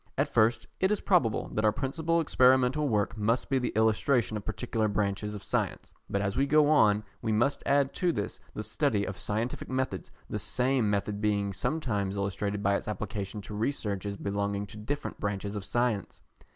[0.17, 4.43] At first it is probable that our principal experimental work must be the illustration of
[4.43, 8.63] particular branches of science, but as we go on we must add to this the
[8.63, 14.17] study of scientific methods, the same method being sometimes illustrated by its application to researches
[14.17, 16.19] belonging to different branches of science.